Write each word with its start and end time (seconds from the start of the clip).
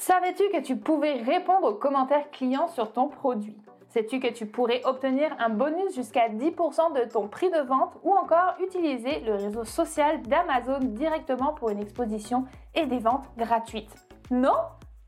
Savais-tu 0.00 0.48
que 0.48 0.62
tu 0.62 0.76
pouvais 0.76 1.20
répondre 1.20 1.68
aux 1.68 1.74
commentaires 1.74 2.30
clients 2.30 2.68
sur 2.68 2.90
ton 2.90 3.08
produit? 3.08 3.54
Sais-tu 3.88 4.18
que 4.18 4.28
tu 4.28 4.46
pourrais 4.46 4.80
obtenir 4.86 5.28
un 5.38 5.50
bonus 5.50 5.94
jusqu'à 5.94 6.30
10% 6.30 6.94
de 6.94 7.06
ton 7.06 7.28
prix 7.28 7.50
de 7.50 7.58
vente 7.58 7.98
ou 8.02 8.14
encore 8.14 8.54
utiliser 8.60 9.20
le 9.20 9.34
réseau 9.34 9.64
social 9.64 10.22
d'Amazon 10.22 10.78
directement 10.78 11.52
pour 11.52 11.68
une 11.68 11.80
exposition 11.80 12.46
et 12.74 12.86
des 12.86 12.98
ventes 12.98 13.26
gratuites? 13.36 13.94
Non? 14.30 14.56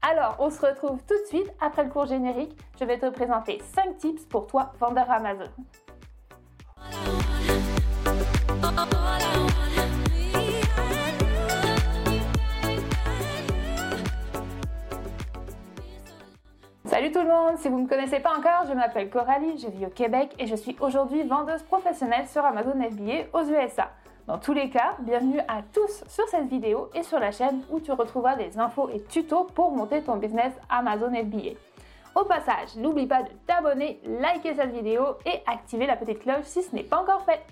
Alors, 0.02 0.36
on 0.40 0.50
se 0.50 0.60
retrouve 0.60 1.02
tout 1.04 1.18
de 1.22 1.26
suite 1.26 1.50
après 1.58 1.84
le 1.84 1.90
cours 1.90 2.04
générique. 2.04 2.54
Je 2.78 2.84
vais 2.84 2.98
te 2.98 3.08
présenter 3.08 3.62
5 3.74 3.96
tips 3.96 4.26
pour 4.26 4.46
toi, 4.46 4.72
vendeur 4.78 5.10
Amazon. 5.10 5.48
Tout 17.12 17.20
le 17.20 17.28
monde, 17.28 17.58
si 17.58 17.68
vous 17.68 17.76
ne 17.76 17.82
me 17.82 17.88
connaissez 17.88 18.20
pas 18.20 18.30
encore, 18.30 18.64
je 18.66 18.72
m'appelle 18.72 19.10
Coralie, 19.10 19.58
je 19.58 19.68
vis 19.68 19.84
au 19.84 19.90
Québec 19.90 20.34
et 20.38 20.46
je 20.46 20.56
suis 20.56 20.74
aujourd'hui 20.80 21.22
vendeuse 21.24 21.62
professionnelle 21.64 22.26
sur 22.26 22.42
Amazon 22.42 22.72
FBA 22.72 23.26
aux 23.34 23.44
USA. 23.44 23.90
Dans 24.26 24.38
tous 24.38 24.54
les 24.54 24.70
cas, 24.70 24.94
bienvenue 25.00 25.40
à 25.40 25.60
tous 25.74 26.04
sur 26.08 26.26
cette 26.28 26.46
vidéo 26.46 26.88
et 26.94 27.02
sur 27.02 27.18
la 27.18 27.30
chaîne 27.30 27.64
où 27.70 27.80
tu 27.80 27.92
retrouveras 27.92 28.36
des 28.36 28.58
infos 28.58 28.88
et 28.88 29.02
tutos 29.02 29.44
pour 29.44 29.72
monter 29.72 30.02
ton 30.02 30.16
business 30.16 30.54
Amazon 30.70 31.10
FBA. 31.10 31.50
Au 32.14 32.24
passage, 32.24 32.76
n'oublie 32.76 33.06
pas 33.06 33.24
de 33.24 33.30
t'abonner, 33.46 34.00
liker 34.06 34.54
cette 34.54 34.72
vidéo 34.72 35.04
et 35.26 35.42
activer 35.46 35.86
la 35.86 35.96
petite 35.96 36.20
cloche 36.20 36.44
si 36.44 36.62
ce 36.62 36.74
n'est 36.74 36.82
pas 36.82 37.02
encore 37.02 37.24
fait. 37.26 37.42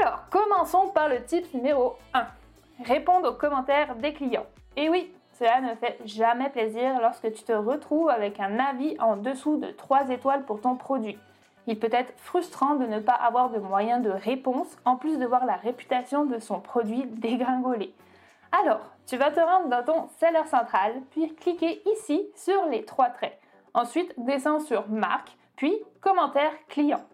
Alors, 0.00 0.24
commençons 0.30 0.88
par 0.88 1.08
le 1.08 1.22
tip 1.22 1.54
numéro 1.54 1.94
1. 2.12 2.26
Répondre 2.84 3.30
aux 3.30 3.34
commentaires 3.34 3.94
des 3.94 4.12
clients. 4.12 4.46
Et 4.76 4.88
oui, 4.88 5.14
cela 5.38 5.60
ne 5.60 5.74
fait 5.74 5.98
jamais 6.06 6.48
plaisir 6.48 6.98
lorsque 7.00 7.32
tu 7.32 7.42
te 7.44 7.52
retrouves 7.52 8.08
avec 8.08 8.40
un 8.40 8.58
avis 8.58 8.96
en 9.00 9.16
dessous 9.16 9.58
de 9.58 9.70
3 9.70 10.08
étoiles 10.08 10.44
pour 10.44 10.60
ton 10.60 10.76
produit. 10.76 11.18
Il 11.66 11.78
peut 11.78 11.90
être 11.92 12.12
frustrant 12.16 12.76
de 12.76 12.86
ne 12.86 13.00
pas 13.00 13.12
avoir 13.12 13.50
de 13.50 13.58
moyens 13.58 14.02
de 14.02 14.10
réponse 14.10 14.78
en 14.84 14.96
plus 14.96 15.18
de 15.18 15.26
voir 15.26 15.44
la 15.44 15.56
réputation 15.56 16.24
de 16.24 16.38
son 16.38 16.60
produit 16.60 17.04
dégringoler. 17.06 17.92
Alors, 18.52 18.80
tu 19.06 19.16
vas 19.16 19.30
te 19.30 19.40
rendre 19.40 19.68
dans 19.68 19.82
ton 19.82 20.08
seller 20.18 20.46
central, 20.46 20.94
puis 21.10 21.34
cliquer 21.34 21.82
ici 21.92 22.26
sur 22.34 22.66
les 22.66 22.84
trois 22.84 23.10
traits. 23.10 23.38
Ensuite, 23.74 24.14
descends 24.16 24.60
sur 24.60 24.88
marque, 24.88 25.36
puis 25.56 25.76
commentaire 26.00 26.52
client. 26.68 27.04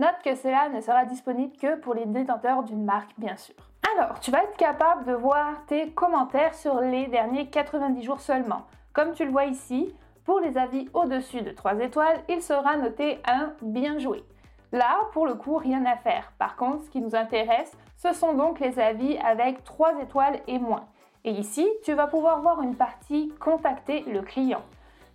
Note 0.00 0.16
que 0.24 0.34
cela 0.34 0.70
ne 0.70 0.80
sera 0.80 1.04
disponible 1.04 1.56
que 1.56 1.76
pour 1.76 1.94
les 1.94 2.06
détenteurs 2.06 2.64
d'une 2.64 2.84
marque, 2.84 3.12
bien 3.18 3.36
sûr. 3.36 3.69
Alors, 3.96 4.20
tu 4.20 4.30
vas 4.30 4.44
être 4.44 4.56
capable 4.56 5.04
de 5.04 5.12
voir 5.12 5.64
tes 5.66 5.90
commentaires 5.90 6.54
sur 6.54 6.80
les 6.80 7.06
derniers 7.06 7.48
90 7.48 8.02
jours 8.02 8.20
seulement. 8.20 8.62
Comme 8.92 9.14
tu 9.14 9.24
le 9.24 9.30
vois 9.30 9.46
ici, 9.46 9.92
pour 10.24 10.38
les 10.38 10.56
avis 10.58 10.88
au-dessus 10.94 11.42
de 11.42 11.50
3 11.50 11.80
étoiles, 11.80 12.20
il 12.28 12.42
sera 12.42 12.76
noté 12.76 13.20
un 13.26 13.52
bien 13.62 13.98
joué. 13.98 14.22
Là, 14.70 15.00
pour 15.12 15.26
le 15.26 15.34
coup, 15.34 15.56
rien 15.56 15.84
à 15.86 15.96
faire. 15.96 16.32
Par 16.38 16.56
contre, 16.56 16.84
ce 16.84 16.90
qui 16.90 17.00
nous 17.00 17.16
intéresse, 17.16 17.72
ce 17.96 18.12
sont 18.12 18.34
donc 18.34 18.60
les 18.60 18.78
avis 18.78 19.18
avec 19.18 19.64
3 19.64 20.00
étoiles 20.02 20.40
et 20.46 20.58
moins. 20.58 20.84
Et 21.24 21.32
ici, 21.32 21.68
tu 21.82 21.94
vas 21.94 22.06
pouvoir 22.06 22.40
voir 22.42 22.62
une 22.62 22.76
partie 22.76 23.32
Contacter 23.40 24.02
le 24.02 24.22
client. 24.22 24.62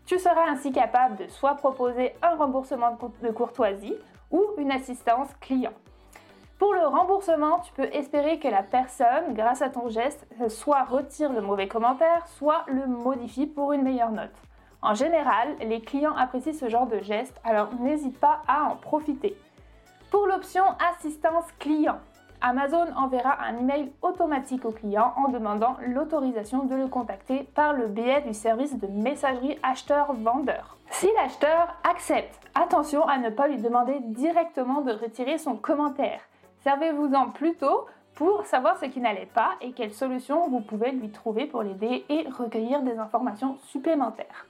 Tu 0.06 0.20
seras 0.20 0.50
ainsi 0.50 0.72
capable 0.72 1.16
de 1.16 1.28
soit 1.28 1.56
proposer 1.56 2.14
un 2.22 2.36
remboursement 2.36 2.98
de 3.22 3.30
courtoisie 3.32 3.96
ou 4.32 4.44
une 4.58 4.72
assistance 4.72 5.30
client. 5.40 5.74
Pour 6.58 6.74
le 6.74 6.88
remboursement, 6.88 7.60
tu 7.60 7.74
peux 7.74 7.90
espérer 7.92 8.40
que 8.40 8.48
la 8.48 8.64
personne, 8.64 9.34
grâce 9.34 9.62
à 9.62 9.70
ton 9.70 9.90
geste, 9.90 10.26
soit 10.48 10.84
retire 10.84 11.34
le 11.34 11.42
mauvais 11.42 11.68
commentaire, 11.68 12.26
soit 12.28 12.64
le 12.68 12.88
modifie 12.88 13.46
pour 13.46 13.74
une 13.74 13.82
meilleure 13.82 14.12
note. 14.12 14.32
En 14.82 14.94
général, 14.94 15.50
les 15.60 15.82
clients 15.82 16.16
apprécient 16.16 16.54
ce 16.54 16.70
genre 16.70 16.88
de 16.88 17.00
geste, 17.00 17.36
alors 17.44 17.74
n'hésite 17.82 18.18
pas 18.20 18.42
à 18.48 18.64
en 18.64 18.78
profiter. 18.78 19.36
Pour 20.12 20.28
l'option 20.28 20.64
assistance 20.94 21.52
client, 21.60 21.98
Amazon 22.40 22.86
enverra 22.96 23.38
un 23.44 23.58
email 23.58 23.92
automatique 24.02 24.64
au 24.64 24.72
client 24.72 25.14
en 25.18 25.30
demandant 25.30 25.76
l'autorisation 25.86 26.64
de 26.64 26.76
le 26.76 26.88
contacter 26.88 27.44
par 27.56 27.74
le 27.74 27.88
biais 27.88 28.22
du 28.22 28.34
service 28.34 28.78
de 28.78 28.88
messagerie 28.88 29.58
acheteur-vendeur. 29.62 30.78
Si 30.92 31.10
l'acheteur 31.18 31.76
accepte, 31.84 32.40
attention 32.54 33.06
à 33.08 33.18
ne 33.18 33.30
pas 33.30 33.48
lui 33.48 33.58
demander 33.58 34.00
directement 34.00 34.82
de 34.82 34.94
retirer 34.94 35.38
son 35.38 35.58
commentaire. 35.58 36.22
Servez-vous-en 36.66 37.30
plutôt 37.30 37.86
pour 38.16 38.48
savoir 38.48 38.80
ce 38.80 38.86
qui 38.86 39.00
n'allait 39.00 39.30
pas 39.32 39.52
et 39.62 39.72
quelles 39.74 39.94
solutions 39.94 40.50
vous 40.50 40.62
pouvez 40.62 40.92
lui 40.94 41.12
trouver 41.12 41.46
pour 41.46 41.62
l'aider 41.62 42.04
et 42.10 42.28
recueillir 42.28 42.82
des 42.82 42.98
informations 42.98 43.60
supplémentaires. 43.68 44.48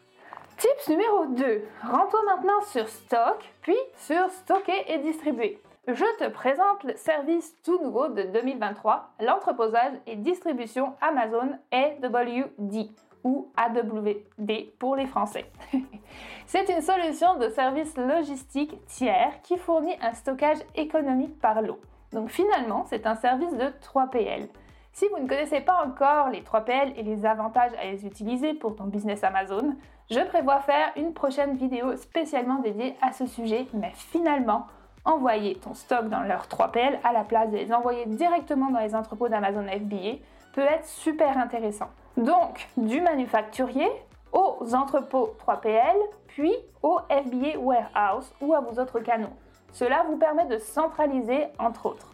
Tips 0.55 0.87
numéro 0.87 1.25
2. 1.25 1.63
Rends-toi 1.83 2.21
maintenant 2.25 2.61
sur 2.67 2.87
Stock, 2.87 3.43
puis 3.61 3.75
sur 3.97 4.29
Stocker 4.29 4.85
et 4.87 4.99
distribuer. 4.99 5.61
Je 5.89 6.05
te 6.17 6.29
présente 6.29 6.85
le 6.85 6.95
service 6.95 7.53
tout 7.63 7.83
nouveau 7.83 8.07
de 8.07 8.23
2023, 8.23 9.09
l'entreposage 9.19 9.91
et 10.07 10.15
distribution 10.15 10.93
Amazon 11.01 11.59
AWD 11.73 12.91
ou 13.25 13.51
AWD 13.57 14.77
pour 14.79 14.95
les 14.95 15.07
Français. 15.07 15.51
C'est 16.45 16.69
une 16.69 16.81
solution 16.81 17.35
de 17.39 17.49
service 17.49 17.97
logistique 17.97 18.79
tiers 18.85 19.41
qui 19.43 19.57
fournit 19.57 19.97
un 20.01 20.13
stockage 20.13 20.59
économique 20.75 21.37
par 21.41 21.61
lot. 21.61 21.81
Donc 22.11 22.29
finalement, 22.29 22.85
c'est 22.87 23.07
un 23.07 23.15
service 23.15 23.53
de 23.53 23.71
3PL. 23.83 24.47
Si 24.93 25.05
vous 25.09 25.19
ne 25.19 25.27
connaissez 25.27 25.59
pas 25.59 25.83
encore 25.85 26.29
les 26.29 26.41
3PL 26.41 26.93
et 26.95 27.03
les 27.03 27.25
avantages 27.25 27.73
à 27.81 27.85
les 27.85 28.05
utiliser 28.05 28.53
pour 28.53 28.75
ton 28.75 28.85
business 28.85 29.23
Amazon, 29.23 29.75
je 30.09 30.21
prévois 30.21 30.61
faire 30.61 30.91
une 30.95 31.13
prochaine 31.13 31.57
vidéo 31.57 31.97
spécialement 31.97 32.59
dédiée 32.59 32.95
à 33.01 33.11
ce 33.11 33.25
sujet, 33.25 33.65
mais 33.73 33.91
finalement, 33.93 34.67
envoyer 35.03 35.55
ton 35.55 35.73
stock 35.73 36.07
dans 36.09 36.21
leur 36.21 36.47
3PL 36.47 36.99
à 37.03 37.11
la 37.11 37.23
place 37.23 37.51
de 37.51 37.57
les 37.57 37.73
envoyer 37.73 38.05
directement 38.05 38.71
dans 38.71 38.79
les 38.79 38.95
entrepôts 38.95 39.29
d'Amazon 39.29 39.65
FBA 39.67 40.19
peut 40.53 40.61
être 40.61 40.85
super 40.85 41.37
intéressant. 41.37 41.89
Donc, 42.17 42.67
du 42.77 43.01
manufacturier 43.01 43.89
aux 44.31 44.73
entrepôts 44.73 45.35
3PL, 45.45 45.95
puis 46.27 46.53
au 46.81 46.99
FBA 47.09 47.59
Warehouse 47.59 48.33
ou 48.41 48.53
à 48.53 48.61
vos 48.61 48.79
autres 48.79 48.99
canaux. 48.99 49.33
Cela 49.75 50.05
vous 50.09 50.15
permet 50.15 50.45
de 50.45 50.57
centraliser 50.57 51.47
entre 51.59 51.87
autres. 51.87 52.07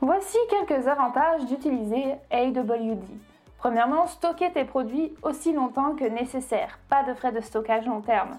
Voici 0.00 0.38
quelques 0.48 0.86
avantages 0.86 1.44
d'utiliser 1.44 2.14
AWD. 2.30 3.02
Premièrement, 3.58 4.06
stocker 4.06 4.52
tes 4.52 4.64
produits 4.64 5.12
aussi 5.24 5.52
longtemps 5.52 5.96
que 5.96 6.04
nécessaire, 6.04 6.78
pas 6.88 7.02
de 7.02 7.12
frais 7.14 7.32
de 7.32 7.40
stockage 7.40 7.84
long 7.86 8.00
terme. 8.00 8.38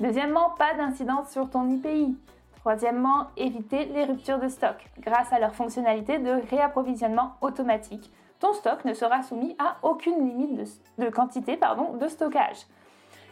Deuxièmement, 0.00 0.50
pas 0.58 0.74
d'incidence 0.74 1.30
sur 1.30 1.48
ton 1.48 1.66
IPI. 1.70 2.14
Troisièmement, 2.58 3.28
éviter 3.38 3.86
les 3.86 4.04
ruptures 4.04 4.38
de 4.38 4.48
stock. 4.48 4.76
Grâce 4.98 5.32
à 5.32 5.38
leur 5.38 5.54
fonctionnalité 5.54 6.18
de 6.18 6.42
réapprovisionnement 6.50 7.36
automatique, 7.40 8.12
ton 8.38 8.52
stock 8.52 8.84
ne 8.84 8.92
sera 8.92 9.22
soumis 9.22 9.56
à 9.58 9.76
aucune 9.82 10.28
limite 10.28 10.78
de, 10.98 11.08
quantité 11.08 11.56
pardon, 11.56 11.94
de 11.94 12.06
stockage. 12.06 12.66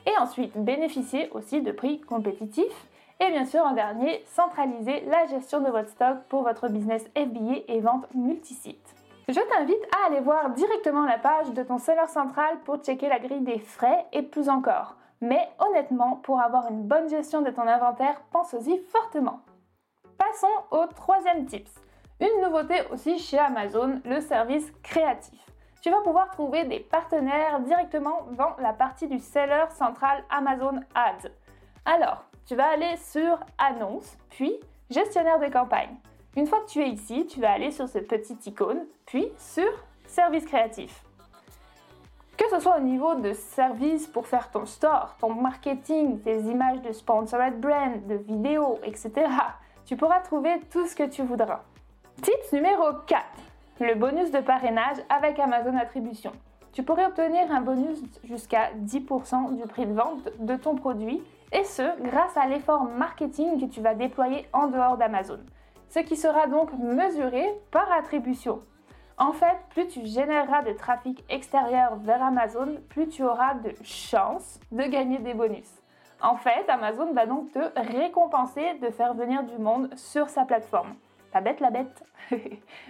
Et 0.07 0.19
ensuite, 0.19 0.57
bénéficier 0.57 1.29
aussi 1.33 1.61
de 1.61 1.73
prix 1.73 2.01
compétitifs 2.01 2.88
et 3.21 3.31
bien 3.31 3.45
sûr, 3.45 3.63
en 3.63 3.73
dernier, 3.73 4.23
centraliser 4.27 5.01
la 5.07 5.27
gestion 5.27 5.61
de 5.61 5.71
votre 5.71 5.89
stock 5.89 6.19
pour 6.29 6.43
votre 6.43 6.69
business 6.69 7.05
FBA 7.17 7.65
et 7.67 7.81
vente 7.81 8.07
multisite. 8.15 8.95
Je 9.29 9.41
t'invite 9.41 9.89
à 9.95 10.07
aller 10.07 10.21
voir 10.21 10.51
directement 10.51 11.05
la 11.05 11.19
page 11.19 11.53
de 11.53 11.63
ton 11.63 11.79
seller 11.79 12.07
central 12.07 12.59
pour 12.65 12.77
checker 12.77 13.09
la 13.09 13.19
grille 13.19 13.43
des 13.43 13.59
frais 13.59 14.07
et 14.13 14.23
plus 14.23 14.49
encore. 14.49 14.97
Mais 15.21 15.49
honnêtement, 15.59 16.17
pour 16.23 16.41
avoir 16.41 16.71
une 16.71 16.85
bonne 16.85 17.09
gestion 17.09 17.43
de 17.43 17.51
ton 17.51 17.67
inventaire, 17.67 18.23
pense-y 18.31 18.79
fortement. 18.91 19.41
Passons 20.17 20.47
au 20.71 20.87
troisième 20.87 21.45
tips. 21.45 21.75
Une 22.21 22.43
nouveauté 22.43 22.83
aussi 22.91 23.19
chez 23.19 23.39
Amazon, 23.39 24.01
le 24.05 24.21
service 24.21 24.73
créatif. 24.83 25.39
Tu 25.83 25.91
vas 25.91 26.01
pouvoir 26.01 26.31
trouver 26.31 26.65
des 26.65 26.81
partenaires 26.81 27.61
directement 27.61 28.27
dans 28.33 28.57
la 28.59 28.73
partie 28.73 29.09
du 29.09 29.19
seller 29.19 29.65
central 29.71 30.25
Amazon 30.31 30.81
Ads. 30.95 31.29
Alors, 31.85 32.28
tu 32.49 32.55
vas 32.57 32.71
aller 32.71 32.97
sur 32.97 33.39
Annonce, 33.59 34.17
puis 34.31 34.55
Gestionnaire 34.89 35.39
de 35.39 35.53
campagne. 35.53 35.95
Une 36.35 36.47
fois 36.47 36.61
que 36.61 36.71
tu 36.71 36.81
es 36.81 36.89
ici, 36.89 37.27
tu 37.27 37.41
vas 37.41 37.53
aller 37.53 37.71
sur 37.71 37.87
ce 37.87 37.99
petit 37.99 38.39
icône, 38.47 38.87
puis 39.05 39.29
sur 39.37 39.69
Service 40.07 40.47
créatif. 40.47 41.05
Que 42.39 42.49
ce 42.49 42.61
soit 42.61 42.79
au 42.79 42.81
niveau 42.81 43.17
de 43.17 43.35
services 43.35 44.07
pour 44.07 44.27
faire 44.27 44.51
ton 44.51 44.65
store, 44.65 45.15
ton 45.21 45.35
marketing, 45.35 46.23
tes 46.23 46.39
images 46.39 46.81
de 46.81 46.93
sponsored 46.93 47.61
brand, 47.61 48.07
de 48.07 48.15
vidéos, 48.15 48.79
etc., 48.83 49.27
tu 49.85 49.97
pourras 49.97 50.21
trouver 50.21 50.59
tout 50.71 50.87
ce 50.87 50.97
que 50.97 51.03
tu 51.03 51.23
voudras. 51.23 51.61
Tips 52.23 52.53
numéro 52.55 52.95
4. 53.07 53.27
Le 53.81 53.95
bonus 53.95 54.31
de 54.31 54.41
parrainage 54.41 54.97
avec 55.11 55.39
Amazon 55.39 55.77
Attribution. 55.77 56.33
Tu 56.73 56.83
pourrais 56.83 57.05
obtenir 57.05 57.53
un 57.53 57.61
bonus 57.61 57.99
jusqu'à 58.25 58.71
10% 58.73 59.57
du 59.57 59.63
prix 59.69 59.85
de 59.85 59.93
vente 59.93 60.31
de 60.39 60.57
ton 60.57 60.77
produit 60.77 61.23
et 61.53 61.65
ce, 61.65 62.01
grâce 62.03 62.37
à 62.37 62.47
l'effort 62.47 62.85
marketing 62.85 63.61
que 63.61 63.73
tu 63.73 63.81
vas 63.81 63.95
déployer 63.95 64.47
en 64.53 64.67
dehors 64.67 64.97
d'Amazon, 64.97 65.41
ce 65.89 66.01
qui 66.01 66.17
sera 66.17 66.47
donc 66.47 66.73
mesuré 66.79 67.45
par 67.71 67.91
attribution. 67.93 68.63
En 69.17 69.33
fait, 69.33 69.57
plus 69.71 69.89
tu 69.89 70.07
généreras 70.07 70.63
de 70.63 70.73
trafic 70.73 71.25
extérieur 71.29 71.97
vers 71.97 72.23
Amazon, 72.23 72.77
plus 72.89 73.09
tu 73.09 73.25
auras 73.25 73.55
de 73.55 73.73
chances 73.83 74.61
de 74.71 74.85
gagner 74.85 75.19
des 75.19 75.35
bonus. 75.35 75.69
En 76.21 76.37
fait, 76.37 76.69
Amazon 76.69 77.13
va 77.13 77.27
donc 77.27 77.51
te 77.53 77.59
récompenser 77.77 78.75
de 78.83 78.91
faire 78.91 79.15
venir 79.15 79.43
du 79.45 79.59
monde 79.59 79.91
sur 79.97 80.29
sa 80.29 80.45
plateforme. 80.45 80.95
Pas 81.33 81.41
bête 81.41 81.61
la 81.61 81.71
bête 81.71 82.05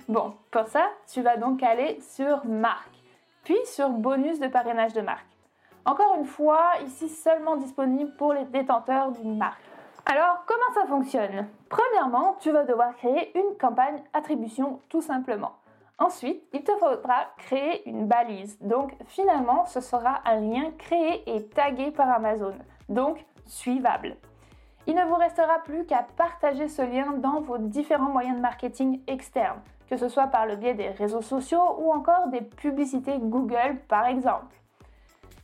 Bon, 0.09 0.35
pour 0.51 0.67
ça, 0.67 0.89
tu 1.13 1.23
vas 1.23 1.37
donc 1.37 1.63
aller 1.63 1.99
sur 2.01 2.45
marque, 2.47 2.97
puis 3.45 3.59
sur 3.65 3.91
bonus 3.91 4.39
de 4.39 4.49
parrainage 4.49 4.93
de 4.93 5.01
marque. 5.01 5.38
Encore 5.85 6.17
une 6.19 6.27
fois, 6.27 6.73
ici 6.85 7.09
seulement 7.09 7.57
disponible 7.57 8.15
pour 8.17 8.33
les 8.33 8.45
détenteurs 8.45 9.13
d'une 9.13 9.39
marque. 9.39 9.63
Alors, 10.07 10.45
comment 10.47 10.75
ça 10.75 10.87
fonctionne? 10.87 11.49
Premièrement, 11.69 12.37
tu 12.41 12.51
vas 12.51 12.65
devoir 12.65 12.95
créer 12.97 13.37
une 13.39 13.57
campagne 13.59 14.03
attribution 14.13 14.81
tout 14.89 15.03
simplement. 15.03 15.53
Ensuite, 15.99 16.45
il 16.53 16.63
te 16.63 16.73
faudra 16.77 17.27
créer 17.39 17.87
une 17.89 18.07
balise. 18.07 18.57
Donc 18.61 18.95
finalement, 19.07 19.67
ce 19.67 19.81
sera 19.81 20.21
un 20.25 20.41
lien 20.41 20.71
créé 20.79 21.23
et 21.27 21.49
tagué 21.49 21.91
par 21.91 22.09
Amazon. 22.09 22.55
Donc 22.89 23.25
suivable. 23.47 24.17
Il 24.87 24.95
ne 24.95 25.05
vous 25.05 25.17
restera 25.17 25.59
plus 25.59 25.85
qu'à 25.85 26.07
partager 26.17 26.69
ce 26.69 26.83
lien 26.83 27.13
dans 27.15 27.41
vos 27.41 27.59
différents 27.59 28.11
moyens 28.11 28.37
de 28.37 28.41
marketing 28.41 29.03
externes, 29.07 29.61
que 29.91 29.97
ce 29.97 30.09
soit 30.09 30.29
par 30.29 30.47
le 30.47 30.57
biais 30.57 30.75
des 30.75 30.89
réseaux 30.89 31.21
sociaux 31.21 31.77
ou 31.79 31.93
encore 31.93 32.29
des 32.29 32.41
publicités 32.41 33.19
Google 33.19 33.79
par 33.89 34.07
exemple. 34.07 34.55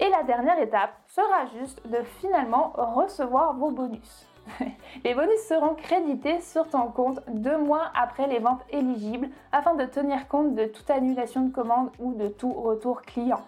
Et 0.01 0.09
la 0.09 0.23
dernière 0.25 0.59
étape 0.59 0.91
sera 1.07 1.47
juste 1.59 1.87
de 1.87 2.03
finalement 2.21 2.73
recevoir 2.75 3.55
vos 3.55 3.71
bonus. 3.71 4.27
les 5.05 5.15
bonus 5.15 5.41
seront 5.49 5.75
crédités 5.75 6.41
sur 6.41 6.69
ton 6.69 6.89
compte 6.89 7.21
deux 7.29 7.57
mois 7.59 7.91
après 7.95 8.27
les 8.27 8.39
ventes 8.39 8.65
éligibles 8.71 9.29
afin 9.53 9.75
de 9.75 9.85
tenir 9.85 10.29
compte 10.29 10.55
de 10.55 10.67
toute 10.67 10.91
annulation 10.91 11.43
de 11.43 11.53
commande 11.53 11.91
ou 11.99 12.15
de 12.15 12.29
tout 12.29 12.53
retour 12.53 13.03
client. 13.03 13.41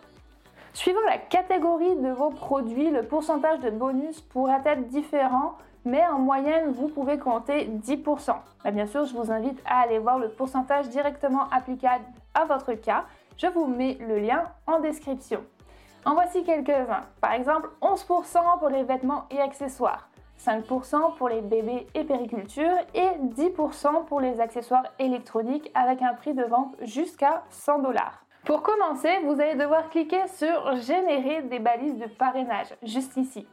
Suivant 0.72 1.00
la 1.06 1.18
catégorie 1.18 1.96
de 1.96 2.10
vos 2.10 2.30
produits, 2.30 2.90
le 2.90 3.02
pourcentage 3.02 3.60
de 3.60 3.70
bonus 3.70 4.20
pourrait 4.20 4.60
être 4.64 4.86
différent, 4.88 5.54
mais 5.84 6.06
en 6.06 6.18
moyenne, 6.18 6.70
vous 6.72 6.88
pouvez 6.88 7.18
compter 7.18 7.66
10%. 7.66 8.34
bien 8.72 8.86
sûr, 8.86 9.04
je 9.06 9.14
vous 9.14 9.32
invite 9.32 9.58
à 9.64 9.80
aller 9.80 9.98
voir 9.98 10.18
le 10.18 10.28
pourcentage 10.28 10.88
directement 10.90 11.48
applicable 11.50 12.04
à 12.34 12.44
votre 12.44 12.74
cas. 12.74 13.04
Je 13.38 13.46
vous 13.46 13.66
mets 13.66 13.96
le 14.00 14.18
lien 14.18 14.44
en 14.66 14.80
description. 14.80 15.40
En 16.06 16.14
voici 16.14 16.44
quelques-uns. 16.44 17.02
Par 17.20 17.32
exemple, 17.32 17.68
11% 17.82 18.60
pour 18.60 18.68
les 18.68 18.84
vêtements 18.84 19.24
et 19.28 19.40
accessoires. 19.40 20.08
5% 20.38 21.16
pour 21.16 21.28
les 21.28 21.40
bébés 21.40 21.88
et 21.94 22.04
périculture 22.04 22.76
et 22.94 23.08
10% 23.34 24.04
pour 24.04 24.20
les 24.20 24.40
accessoires 24.40 24.84
électroniques 25.00 25.68
avec 25.74 26.02
un 26.02 26.14
prix 26.14 26.32
de 26.32 26.44
vente 26.44 26.76
jusqu'à 26.82 27.42
100 27.50 27.80
dollars. 27.80 28.24
Pour 28.44 28.62
commencer, 28.62 29.18
vous 29.24 29.40
allez 29.40 29.56
devoir 29.56 29.88
cliquer 29.90 30.28
sur 30.28 30.76
Générer 30.76 31.42
des 31.42 31.58
balises 31.58 31.98
de 31.98 32.06
parrainage, 32.06 32.72
juste 32.84 33.16
ici. 33.16 33.44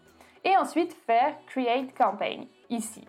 Et 0.44 0.56
ensuite 0.56 0.94
faire 1.08 1.34
Create 1.48 1.98
Campaign, 1.98 2.46
ici. 2.70 3.04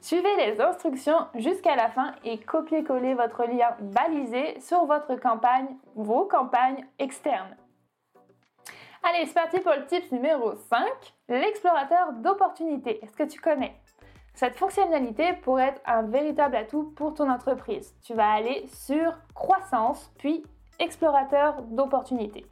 Suivez 0.00 0.36
les 0.38 0.58
instructions 0.58 1.26
jusqu'à 1.34 1.76
la 1.76 1.90
fin 1.90 2.12
et 2.24 2.38
copiez-coller 2.38 3.12
votre 3.12 3.44
lien 3.44 3.76
balisé 3.78 4.58
sur 4.60 4.86
votre 4.86 5.16
campagne, 5.16 5.76
vos 5.96 6.24
campagnes 6.24 6.86
externes. 6.98 7.56
Allez, 9.08 9.24
c'est 9.26 9.34
parti 9.34 9.60
pour 9.60 9.72
le 9.72 9.86
tips 9.86 10.10
numéro 10.10 10.54
5, 10.68 10.84
l'explorateur 11.28 12.12
d'opportunités. 12.14 12.98
Est-ce 13.04 13.16
que 13.16 13.22
tu 13.22 13.40
connais? 13.40 13.76
Cette 14.34 14.56
fonctionnalité 14.56 15.32
pourrait 15.42 15.68
être 15.68 15.80
un 15.86 16.02
véritable 16.02 16.56
atout 16.56 16.92
pour 16.96 17.14
ton 17.14 17.30
entreprise. 17.30 17.94
Tu 18.02 18.14
vas 18.14 18.28
aller 18.32 18.66
sur 18.66 19.14
croissance, 19.32 20.10
puis 20.18 20.42
explorateur 20.80 21.62
d'opportunités. 21.62 22.46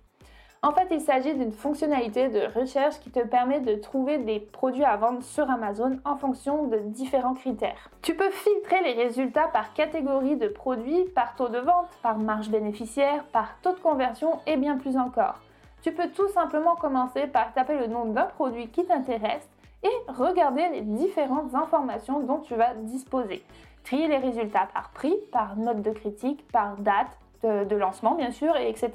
En 0.63 0.73
fait, 0.73 0.87
il 0.93 1.01
s'agit 1.01 1.35
d'une 1.35 1.51
fonctionnalité 1.51 2.29
de 2.29 2.47
recherche 2.57 3.01
qui 3.01 3.11
te 3.11 3.27
permet 3.27 3.59
de 3.59 3.75
trouver 3.75 4.19
des 4.19 4.39
produits 4.39 4.85
à 4.85 4.97
vendre 4.97 5.25
sur 5.25 5.51
Amazon 5.51 5.99
en 6.05 6.17
fonction 6.17 6.69
de 6.69 6.79
différents 6.79 7.35
critères. 7.35 7.91
Tu 8.01 8.15
peux 8.15 8.31
filtrer 8.31 8.81
les 8.85 9.03
résultats 9.03 9.49
par 9.49 9.73
catégorie 9.73 10.37
de 10.37 10.47
produits, 10.47 11.03
par 11.17 11.35
taux 11.35 11.49
de 11.49 11.59
vente, 11.59 11.89
par 12.01 12.17
marge 12.17 12.49
bénéficiaire, 12.49 13.25
par 13.33 13.61
taux 13.61 13.73
de 13.73 13.81
conversion 13.81 14.39
et 14.47 14.57
bien 14.57 14.79
plus 14.79 14.97
encore. 14.97 15.41
Tu 15.85 15.93
peux 15.93 16.09
tout 16.09 16.29
simplement 16.29 16.77
commencer 16.77 17.27
par 17.27 17.53
taper 17.53 17.77
le 17.77 17.89
nom 17.89 18.07
d'un 18.07 18.25
produit 18.25 18.69
qui 18.69 18.87
t'intéresse 18.87 19.47
et 19.83 19.93
regarder 20.09 20.67
les 20.71 20.81
différentes 20.81 21.55
informations 21.55 22.21
dont 22.21 22.39
tu 22.39 22.55
vas 22.55 22.73
disposer. 22.73 23.45
Trier 23.85 24.09
les 24.09 24.17
résultats 24.17 24.67
par 24.73 24.89
prix, 24.93 25.15
par 25.31 25.57
note 25.57 25.83
de 25.83 25.91
critique, 25.91 26.49
par 26.51 26.79
date 26.79 27.19
de, 27.43 27.77
lancement 27.77 28.15
bien 28.15 28.31
sûr, 28.31 28.57
et 28.57 28.71
etc. 28.71 28.93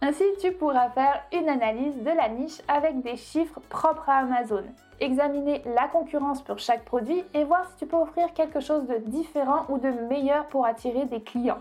Ainsi, 0.00 0.24
tu 0.40 0.52
pourras 0.52 0.88
faire 0.88 1.22
une 1.34 1.50
analyse 1.50 1.98
de 1.98 2.16
la 2.16 2.30
niche 2.30 2.62
avec 2.66 3.02
des 3.02 3.16
chiffres 3.16 3.60
propres 3.68 4.08
à 4.08 4.20
Amazon. 4.20 4.64
Examiner 5.00 5.60
la 5.66 5.86
concurrence 5.88 6.40
pour 6.40 6.58
chaque 6.60 6.86
produit 6.86 7.22
et 7.34 7.44
voir 7.44 7.68
si 7.68 7.76
tu 7.76 7.86
peux 7.86 7.98
offrir 7.98 8.32
quelque 8.32 8.60
chose 8.60 8.86
de 8.86 8.96
différent 8.96 9.66
ou 9.68 9.76
de 9.76 9.90
meilleur 10.08 10.46
pour 10.46 10.64
attirer 10.64 11.04
des 11.04 11.20
clients. 11.20 11.60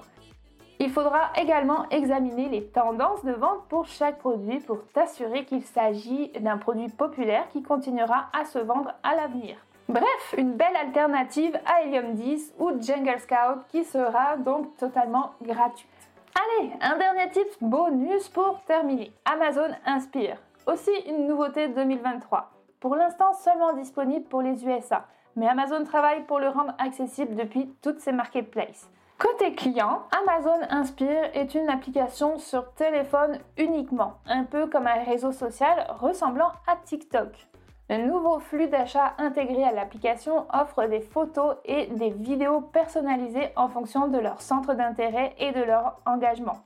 Il 0.80 0.90
faudra 0.90 1.32
également 1.36 1.88
examiner 1.90 2.50
les 2.50 2.66
tendances 2.66 3.24
de 3.24 3.32
vente 3.32 3.66
pour 3.70 3.86
chaque 3.86 4.18
produit 4.18 4.60
pour 4.60 4.86
t'assurer 4.94 5.46
qu'il 5.46 5.64
s'agit 5.64 6.30
d'un 6.40 6.58
produit 6.58 6.90
populaire 6.90 7.48
qui 7.50 7.62
continuera 7.62 8.28
à 8.34 8.46
se 8.46 8.60
vendre 8.60 8.94
à 9.04 9.16
l'avenir. 9.16 9.56
Bref, 9.88 10.36
une 10.38 10.54
belle 10.54 10.76
alternative 10.76 11.60
à 11.66 11.84
Helium 11.84 12.14
10 12.14 12.56
ou 12.58 12.72
Jungle 12.82 13.20
Scout 13.20 13.64
qui 13.70 13.84
sera 13.84 14.38
donc 14.38 14.76
totalement 14.78 15.34
gratuite. 15.42 15.90
Allez, 16.36 16.72
un 16.82 16.98
dernier 16.98 17.30
tip 17.32 17.48
bonus 17.62 18.28
pour 18.30 18.62
terminer. 18.66 19.12
Amazon 19.26 19.70
Inspire. 19.86 20.38
Aussi 20.66 20.92
une 21.08 21.28
nouveauté 21.28 21.68
2023. 21.68 22.50
Pour 22.80 22.96
l'instant 22.96 23.34
seulement 23.34 23.74
disponible 23.74 24.26
pour 24.26 24.42
les 24.42 24.66
USA, 24.66 25.06
mais 25.36 25.48
Amazon 25.48 25.84
travaille 25.84 26.24
pour 26.24 26.40
le 26.40 26.48
rendre 26.48 26.74
accessible 26.80 27.36
depuis 27.36 27.74
toutes 27.82 28.00
ses 28.00 28.12
marketplaces. 28.12 28.90
Côté 29.18 29.54
client, 29.54 30.04
Amazon 30.12 30.60
Inspire 30.70 31.30
est 31.34 31.54
une 31.56 31.70
application 31.70 32.40
sur 32.40 32.74
téléphone 32.74 33.38
uniquement, 33.58 34.16
un 34.26 34.44
peu 34.44 34.68
comme 34.68 34.88
un 34.88 35.04
réseau 35.04 35.32
social 35.32 35.86
ressemblant 36.00 36.52
à 36.68 36.76
TikTok. 36.76 37.48
Le 37.90 38.08
nouveau 38.08 38.40
flux 38.40 38.68
d'achat 38.68 39.14
intégré 39.18 39.64
à 39.64 39.72
l'application 39.72 40.46
offre 40.52 40.86
des 40.88 41.02
photos 41.02 41.56
et 41.64 41.88
des 41.88 42.10
vidéos 42.10 42.62
personnalisées 42.62 43.50
en 43.56 43.68
fonction 43.68 44.08
de 44.08 44.18
leur 44.18 44.42
centre 44.42 44.74
d'intérêt 44.74 45.36
et 45.38 45.52
de 45.52 45.62
leur 45.62 46.00
engagement. 46.06 46.58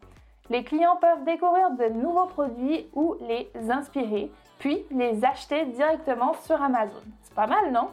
Les 0.50 0.64
clients 0.64 0.96
peuvent 0.96 1.26
découvrir 1.26 1.72
de 1.72 1.90
nouveaux 1.90 2.28
produits 2.28 2.90
ou 2.94 3.16
les 3.22 3.52
inspirer, 3.70 4.32
puis 4.60 4.86
les 4.92 5.26
acheter 5.26 5.66
directement 5.66 6.34
sur 6.34 6.62
Amazon. 6.62 7.02
C'est 7.24 7.36
pas 7.36 7.48
mal, 7.48 7.72
non? 7.72 7.90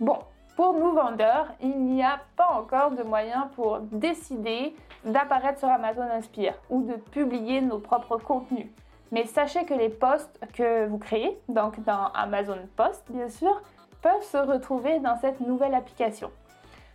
Bon, 0.00 0.18
pour 0.56 0.74
nous 0.74 0.92
vendeurs, 0.92 1.48
il 1.60 1.76
n'y 1.84 2.02
a 2.02 2.20
pas 2.36 2.48
encore 2.52 2.92
de 2.92 3.02
moyen 3.02 3.50
pour 3.56 3.80
décider 3.80 4.74
d'apparaître 5.04 5.58
sur 5.58 5.68
Amazon 5.68 6.02
Inspire 6.02 6.54
ou 6.70 6.82
de 6.82 6.94
publier 6.94 7.60
nos 7.60 7.78
propres 7.78 8.18
contenus. 8.18 8.68
Mais 9.10 9.26
sachez 9.26 9.64
que 9.64 9.74
les 9.74 9.88
posts 9.88 10.40
que 10.54 10.86
vous 10.86 10.98
créez, 10.98 11.36
donc 11.48 11.82
dans 11.84 12.06
Amazon 12.14 12.58
Post 12.76 13.04
bien 13.10 13.28
sûr, 13.28 13.60
peuvent 14.02 14.22
se 14.22 14.36
retrouver 14.36 15.00
dans 15.00 15.16
cette 15.16 15.40
nouvelle 15.40 15.74
application. 15.74 16.30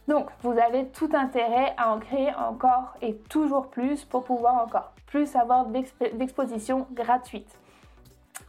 Donc 0.08 0.30
vous 0.42 0.58
avez 0.58 0.88
tout 0.88 1.10
intérêt 1.14 1.74
à 1.78 1.94
en 1.94 2.00
créer 2.00 2.34
encore 2.36 2.96
et 3.02 3.16
toujours 3.16 3.68
plus 3.68 4.06
pour 4.06 4.24
pouvoir 4.24 4.64
encore 4.64 4.92
plus 5.06 5.36
avoir 5.36 5.66
d'exposition 5.66 6.88
gratuite. 6.92 7.58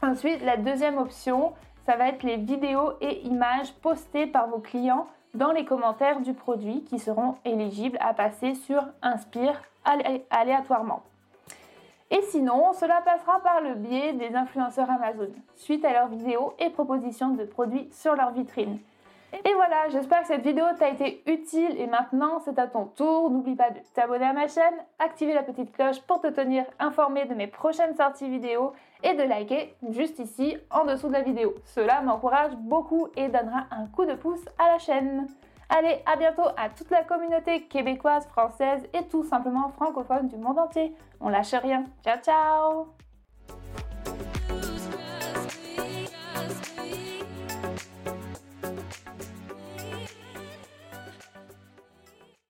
Ensuite, 0.02 0.43
la 0.43 0.57
deuxième 0.57 0.99
option, 0.99 1.52
ça 1.90 1.97
va 1.97 2.06
être 2.06 2.23
les 2.23 2.37
vidéos 2.37 2.92
et 3.00 3.26
images 3.26 3.73
postées 3.82 4.28
par 4.28 4.47
vos 4.47 4.61
clients 4.61 5.09
dans 5.35 5.50
les 5.50 5.64
commentaires 5.64 6.20
du 6.20 6.35
produit 6.35 6.85
qui 6.85 7.00
seront 7.00 7.35
éligibles 7.44 7.99
à 8.00 8.14
passer 8.14 8.54
sur 8.54 8.87
Inspire 9.02 9.61
aléatoirement. 10.30 11.02
Et 12.12 12.23
sinon, 12.23 12.73
cela 12.75 13.00
passera 13.00 13.40
par 13.40 13.61
le 13.61 13.75
biais 13.75 14.12
des 14.12 14.37
influenceurs 14.37 14.88
Amazon, 14.88 15.32
suite 15.56 15.85
à 15.85 15.92
leurs 15.92 16.06
vidéos 16.06 16.54
et 16.61 16.70
propositions 16.70 17.30
de 17.30 17.42
produits 17.42 17.88
sur 17.90 18.14
leur 18.14 18.30
vitrine. 18.30 18.78
Et 19.44 19.54
voilà, 19.54 19.88
j'espère 19.88 20.20
que 20.20 20.28
cette 20.28 20.44
vidéo 20.44 20.66
t'a 20.78 20.90
été 20.90 21.25
utile 21.26 21.75
et 21.76 21.88
maintenant 21.88 22.38
c'est 22.44 22.59
à 22.61 22.68
ton 22.68 22.85
tour. 22.85 23.30
N'oublie 23.30 23.56
pas 23.56 23.70
de 23.70 23.80
t'abonner 23.94 24.26
à 24.26 24.32
ma 24.32 24.47
chaîne, 24.47 24.75
activer 25.00 25.35
la 25.35 25.42
petite 25.42 25.73
cloche 25.73 26.00
pour 26.02 26.20
te 26.20 26.28
tenir 26.28 26.64
informé 26.78 27.25
de 27.25 27.35
mes 27.35 27.49
prochaines 27.49 27.97
sorties 27.97 28.28
vidéo 28.28 28.75
et 29.02 29.14
de 29.14 29.23
liker 29.23 29.75
juste 29.90 30.19
ici 30.19 30.57
en 30.71 30.85
dessous 30.85 31.09
de 31.09 31.12
la 31.12 31.23
vidéo. 31.23 31.54
Cela 31.64 32.00
m'encourage 32.02 32.52
beaucoup 32.57 33.09
et 33.16 33.28
donnera 33.28 33.66
un 33.71 33.87
coup 33.87 34.04
de 34.04 34.14
pouce 34.14 34.45
à 34.59 34.73
la 34.73 34.78
chaîne. 34.78 35.26
Allez, 35.69 36.02
à 36.04 36.16
bientôt 36.16 36.49
à 36.57 36.69
toute 36.69 36.90
la 36.90 37.04
communauté 37.04 37.62
québécoise, 37.62 38.26
française 38.26 38.83
et 38.92 39.04
tout 39.04 39.23
simplement 39.25 39.69
francophone 39.69 40.28
du 40.28 40.37
monde 40.37 40.59
entier. 40.59 40.95
On 41.21 41.28
lâche 41.28 41.54
rien. 41.54 41.85
Ciao 42.04 42.19
ciao 42.19 43.10